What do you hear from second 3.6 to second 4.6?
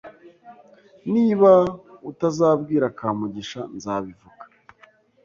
nzabivuga.